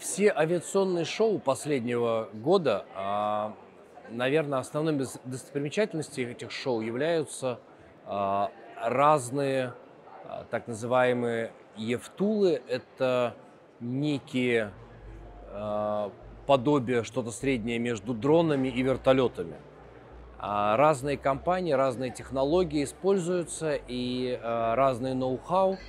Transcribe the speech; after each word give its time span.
Все 0.00 0.32
авиационные 0.34 1.04
шоу 1.04 1.38
последнего 1.38 2.30
года, 2.32 2.86
а, 2.94 3.54
наверное, 4.08 4.58
основными 4.58 5.04
достопримечательностями 5.26 6.30
этих 6.30 6.50
шоу 6.50 6.80
являются 6.80 7.60
а, 8.06 8.50
разные 8.82 9.74
а, 10.24 10.46
так 10.50 10.68
называемые 10.68 11.52
Евтулы. 11.76 12.62
Это 12.66 13.36
некие 13.80 14.72
подобия, 16.46 17.02
что-то 17.02 17.30
среднее 17.30 17.78
между 17.78 18.14
дронами 18.14 18.68
и 18.68 18.82
вертолетами. 18.82 19.56
Разные 20.38 21.18
компании, 21.18 21.72
разные 21.72 22.12
технологии 22.12 22.84
используются 22.84 23.74
и 23.74 24.38
разные 24.42 25.14
ноу-хау– 25.14 25.76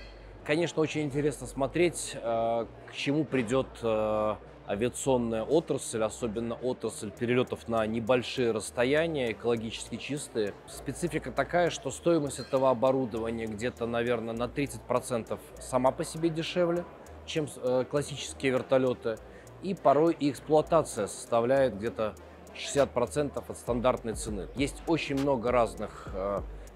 Конечно, 0.52 0.82
очень 0.82 1.04
интересно 1.04 1.48
смотреть, 1.48 2.12
э, 2.14 2.66
к 2.90 2.94
чему 2.94 3.24
придет 3.24 3.68
э, 3.84 4.36
авиационная 4.68 5.44
отрасль, 5.44 6.04
особенно 6.04 6.56
отрасль 6.56 7.10
перелетов 7.10 7.70
на 7.70 7.88
небольшие 7.88 8.52
расстояния, 8.52 9.32
экологически 9.32 9.96
чистые. 9.96 10.54
Специфика 10.68 11.32
такая, 11.32 11.70
что 11.70 11.90
стоимость 11.90 12.40
этого 12.40 12.70
оборудования 12.70 13.46
где-то, 13.46 13.86
наверное, 13.86 14.34
на 14.34 14.44
30% 14.44 15.40
сама 15.62 15.92
по 15.92 16.04
себе 16.04 16.28
дешевле, 16.28 16.84
чем 17.26 17.48
э, 17.56 17.86
классические 17.90 18.52
вертолеты. 18.52 19.20
И 19.64 19.74
порой 19.74 20.18
и 20.20 20.30
эксплуатация 20.30 21.08
составляет 21.08 21.78
где-то 21.78 22.16
60% 22.56 23.42
от 23.48 23.58
стандартной 23.58 24.16
цены. 24.16 24.50
Есть 24.58 24.84
очень 24.86 25.16
много 25.16 25.50
разных 25.50 26.10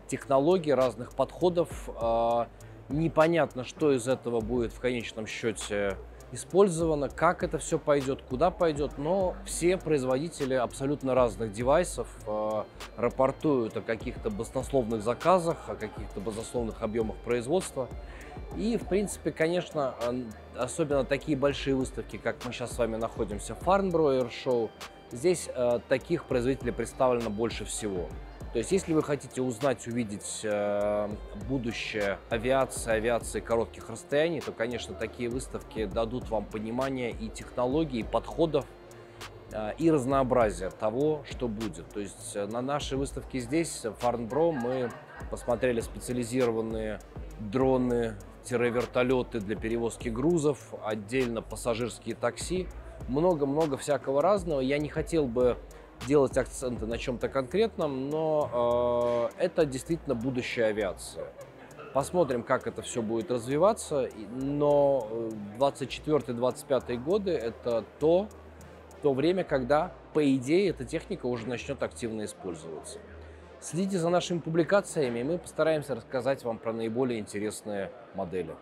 технологий, 0.08 0.74
разных 0.74 1.12
подходов 1.12 1.90
непонятно, 2.90 3.64
что 3.64 3.92
из 3.92 4.08
этого 4.08 4.42
будет 4.42 4.74
в 4.74 4.80
конечном 4.80 5.28
счете 5.28 5.98
использовано, 6.32 7.10
как 7.10 7.44
это 7.44 7.58
все 7.58 7.80
пойдет, 7.80 8.22
куда 8.28 8.52
пойдет, 8.52 8.98
но 8.98 9.36
все 9.46 9.78
производители 9.78 10.54
абсолютно 10.54 11.16
разных 11.16 11.52
девайсов 11.52 12.08
э, 12.28 12.64
рапортуют 12.98 13.78
о 13.78 13.82
каких-то 13.82 14.30
баснословных 14.30 15.02
заказах, 15.02 15.58
о 15.68 15.76
каких-то 15.76 16.20
баснословных 16.20 16.82
объемах 16.82 17.16
производства. 17.18 17.88
И, 18.58 18.78
в 18.78 18.88
принципе, 18.88 19.32
конечно, 19.32 19.96
особенно 20.58 21.06
такие 21.06 21.38
большие 21.38 21.76
выставки, 21.76 22.18
как 22.18 22.44
мы 22.46 22.52
сейчас 22.52 22.74
с 22.74 22.78
вами 22.78 22.96
находимся, 22.98 23.56
Farnborough 23.66 24.22
Air 24.22 24.32
Show, 24.46 24.70
здесь 25.12 25.50
э, 25.54 25.80
таких 25.88 26.26
производителей 26.26 26.74
представлено 26.74 27.30
больше 27.30 27.66
всего. 27.66 28.08
То 28.56 28.60
есть, 28.60 28.72
если 28.72 28.94
вы 28.94 29.04
хотите 29.04 29.42
узнать, 29.42 29.86
увидеть 29.86 30.40
э, 30.44 31.10
будущее 31.50 32.20
авиации, 32.30 32.90
авиации 32.90 33.42
коротких 33.42 33.90
расстояний, 33.90 34.40
то, 34.40 34.54
конечно, 34.54 34.96
такие 34.96 35.28
выставки 35.28 35.84
дадут 35.84 36.30
вам 36.30 36.46
понимание 36.46 37.12
и 37.12 37.28
технологий, 37.28 38.00
и 38.00 38.04
подходов, 38.04 38.66
э, 39.52 39.74
и 39.78 39.92
разнообразия 39.92 40.70
того, 40.70 41.26
что 41.30 41.50
будет. 41.50 41.90
То 41.90 42.00
есть 42.00 42.32
э, 42.34 42.46
на 42.46 42.62
нашей 42.62 42.98
выставке 42.98 43.42
здесь, 43.42 43.84
в 43.84 43.92
Фарнбро, 43.96 44.54
мы 44.54 44.90
посмотрели 45.30 45.82
специализированные 45.82 47.02
дроны-вертолеты 47.42 49.42
для 49.42 49.58
перевозки 49.58 50.08
грузов, 50.08 50.74
отдельно 50.82 51.42
пассажирские 51.42 52.16
такси, 52.16 52.70
много-много 53.10 53.76
всякого 53.76 54.22
разного. 54.22 54.62
Я 54.62 54.78
не 54.78 54.88
хотел 54.88 55.26
бы 55.26 55.58
делать 56.08 56.38
акценты 56.38 56.86
на 56.86 56.98
чем-то 56.98 57.30
конкретном, 57.30 58.10
но 58.10 59.30
э, 59.38 59.44
это 59.46 59.66
действительно 59.66 60.16
будущая 60.16 60.68
авиация. 60.68 61.26
Посмотрим, 61.94 62.44
как 62.44 62.68
это 62.68 62.82
все 62.82 63.02
будет 63.02 63.32
развиваться, 63.32 64.10
но 64.32 65.08
24-25 65.58 66.84
э, 66.88 66.96
годы 66.98 67.32
это 67.32 67.86
то, 68.00 68.28
то 69.02 69.14
время, 69.14 69.44
когда, 69.44 69.94
по 70.14 70.36
идее, 70.36 70.70
эта 70.70 70.84
техника 70.84 71.26
уже 71.26 71.48
начнет 71.48 71.82
активно 71.82 72.26
использоваться. 72.26 73.00
Следите 73.62 73.98
за 73.98 74.10
нашими 74.10 74.40
публикациями, 74.40 75.20
и 75.20 75.24
мы 75.24 75.38
постараемся 75.38 75.96
рассказать 75.96 76.44
вам 76.44 76.60
про 76.60 76.74
наиболее 76.74 77.20
интересные 77.20 77.92
модели. 78.14 78.56